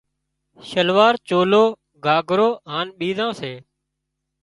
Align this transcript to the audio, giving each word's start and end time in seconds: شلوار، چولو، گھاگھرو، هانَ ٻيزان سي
شلوار، 0.69 1.13
چولو، 1.27 1.63
گھاگھرو، 2.05 2.49
هانَ 2.71 2.87
ٻيزان 2.99 3.31
سي 3.39 3.53